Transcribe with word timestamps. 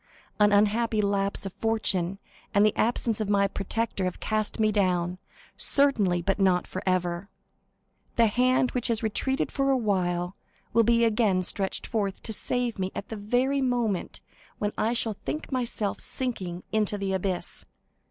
An 0.39 0.51
unhappy 0.51 0.99
lapse 0.99 1.45
of 1.45 1.53
fortune 1.53 2.17
and 2.55 2.65
the 2.65 2.75
absence 2.75 3.21
of 3.21 3.29
my 3.29 3.47
protector 3.47 4.05
have 4.05 4.19
cast 4.19 4.59
me 4.59 4.71
down, 4.71 5.19
certainly, 5.57 6.23
but 6.23 6.39
not 6.39 6.65
forever. 6.65 7.29
The 8.15 8.25
hand 8.25 8.71
which 8.71 8.87
has 8.87 9.03
retreated 9.03 9.51
for 9.51 9.69
a 9.69 9.77
while 9.77 10.35
will 10.73 10.81
be 10.81 11.05
again 11.05 11.43
stretched 11.43 11.85
forth 11.85 12.23
to 12.23 12.33
save 12.33 12.79
me 12.79 12.91
at 12.95 13.09
the 13.09 13.15
very 13.15 13.61
moment 13.61 14.21
when 14.57 14.71
I 14.75 14.93
shall 14.93 15.17
think 15.23 15.51
myself 15.51 15.99
sinking 15.99 16.63
into 16.71 16.97
the 16.97 17.13
abyss. 17.13 17.65